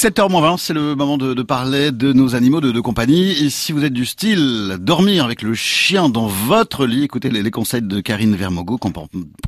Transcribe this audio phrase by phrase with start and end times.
[0.00, 3.32] 7h20, c'est le moment de, de, parler de nos animaux de, de, compagnie.
[3.32, 7.42] Et si vous êtes du style dormir avec le chien dans votre lit, écoutez les,
[7.42, 8.78] les conseils de Karine Vermogo,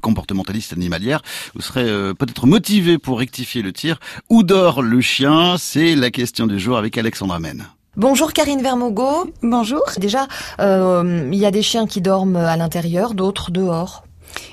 [0.03, 1.23] comportementaliste animalière.
[1.55, 3.99] Vous serez euh, peut-être motivé pour rectifier le tir.
[4.29, 5.57] Où dort le chien?
[5.57, 7.65] C'est la question du jour avec Alexandra Men.
[7.97, 9.33] Bonjour Karine Vermogo.
[9.43, 9.81] Bonjour.
[9.97, 10.29] Déjà,
[10.61, 14.05] euh, il y a des chiens qui dorment à l'intérieur, d'autres dehors.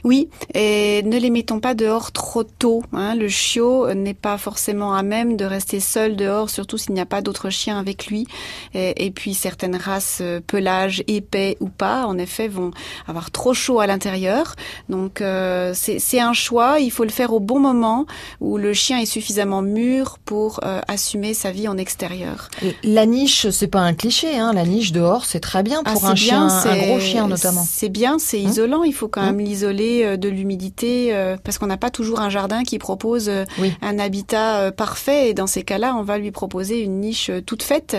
[0.04, 2.84] Oui, et ne les mettons pas dehors trop tôt.
[2.94, 3.16] Hein.
[3.16, 7.06] Le chiot n'est pas forcément à même de rester seul dehors, surtout s'il n'y a
[7.06, 8.28] pas d'autres chiens avec lui.
[8.74, 12.72] Et, et, puis certaines races euh, pelage épais ou pas, en effet, vont
[13.08, 14.56] avoir trop chaud à l'intérieur.
[14.88, 16.80] Donc euh, c'est un choix.
[16.80, 18.06] Il faut le faire au bon moment
[18.40, 22.50] où le chien est suffisamment mûr pour euh, assumer sa vie en extérieur.
[22.84, 24.38] La niche, c'est pas un cliché.
[24.38, 24.54] Hein.
[24.54, 27.66] La niche dehors, c'est très bien pour ah, un chien, un gros chien notamment.
[27.68, 28.84] C'est bien, c'est hein isolant.
[28.84, 32.20] Il faut quand hein même l'isoler euh, de l'humidité, euh, parce qu'on n'a pas toujours
[32.20, 33.46] un jardin qui propose euh,
[33.82, 35.30] un habitat parfait.
[35.30, 37.98] Et dans ces cas-là, on va lui proposer une niche toute faite,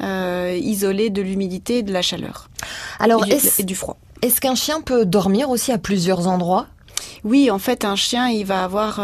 [0.00, 2.50] isolée de l'humidité et de la chaleur.
[2.98, 3.96] Alors, et, et du froid.
[4.22, 6.66] Est-ce qu'un chien peut dormir aussi à plusieurs endroits?
[7.24, 9.00] Oui, en fait, un chien, il va avoir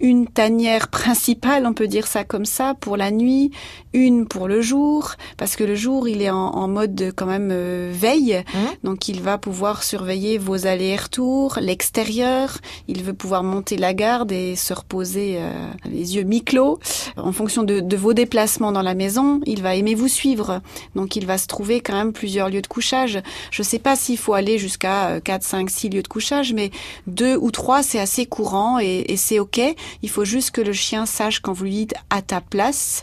[0.00, 3.50] une tanière principale, on peut dire ça comme ça, pour la nuit,
[3.92, 7.90] une pour le jour, parce que le jour, il est en, mode quand même euh,
[7.92, 8.58] veille, mmh.
[8.84, 14.54] donc il va pouvoir surveiller vos allers-retours, l'extérieur, il veut pouvoir monter la garde et
[14.54, 15.50] se reposer euh,
[15.86, 16.78] les yeux mi-clos.
[17.16, 20.60] En fonction de, de, vos déplacements dans la maison, il va aimer vous suivre,
[20.94, 23.20] donc il va se trouver quand même plusieurs lieux de couchage.
[23.50, 26.70] Je sais pas s'il faut aller jusqu'à 4, 5, 6 lieux de couchage, mais
[27.06, 29.60] deux ou trois, c'est assez courant et, et c'est OK.
[30.02, 33.02] Il faut juste que le chien sache quand vous lui dites à ta place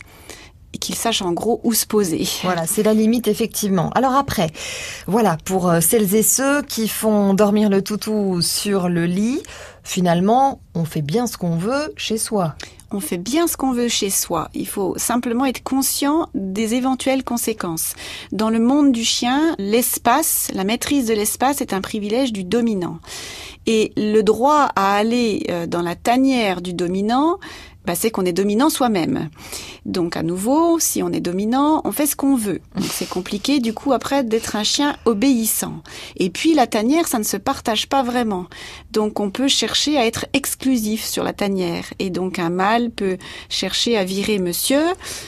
[0.73, 2.27] et qu'il sache en gros où se poser.
[2.43, 3.89] Voilà, c'est la limite effectivement.
[3.91, 4.51] Alors après,
[5.07, 9.41] voilà, pour euh, celles et ceux qui font dormir le toutou sur le lit,
[9.83, 12.55] finalement, on fait bien ce qu'on veut chez soi
[12.95, 14.49] on fait bien ce qu'on veut chez soi.
[14.53, 17.93] Il faut simplement être conscient des éventuelles conséquences.
[18.31, 22.99] Dans le monde du chien, l'espace, la maîtrise de l'espace est un privilège du dominant.
[23.67, 27.39] Et le droit à aller euh, dans la tanière du dominant,
[27.85, 29.29] bah, c'est qu'on est dominant soi-même.
[29.85, 32.59] Donc à nouveau, si on est dominant, on fait ce qu'on veut.
[32.81, 35.83] C'est compliqué du coup après d'être un chien obéissant.
[36.17, 38.47] Et puis la tanière, ça ne se partage pas vraiment.
[38.91, 41.85] Donc on peut chercher à être exclusif sur la tanière.
[41.99, 44.83] Et donc un mâle peut chercher à virer monsieur,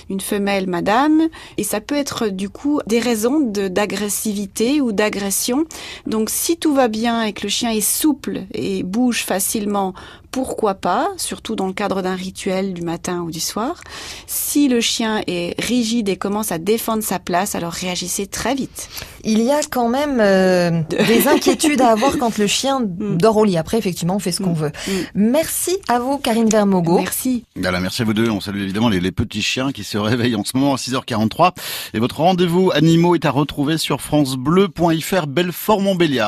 [0.10, 1.28] une femelle madame.
[1.58, 5.66] Et ça peut être du coup des raisons d'agressivité ou d'agression.
[6.08, 9.94] Donc si tout va bien et que le chien est souple et bouge facilement,
[10.38, 13.82] pourquoi pas, surtout dans le cadre d'un rituel du matin ou du soir.
[14.28, 18.88] Si le chien est rigide et commence à défendre sa place, alors réagissez très vite.
[19.24, 23.18] Il y a quand même euh, des inquiétudes à avoir quand le chien mm.
[23.18, 23.58] dort au lit.
[23.58, 24.58] Après, effectivement, on fait ce qu'on mm.
[24.58, 24.72] veut.
[24.88, 24.92] Mm.
[25.16, 27.00] Merci à vous, Karine Vermogo.
[27.00, 27.44] Merci.
[27.56, 28.30] Voilà, merci à vous deux.
[28.30, 31.54] On salue évidemment les, les, petits chiens qui se réveillent en ce moment à 6h43.
[31.96, 36.26] Et votre rendez-vous animaux est à retrouver sur francebleu.fr Belfort-Montbéliard.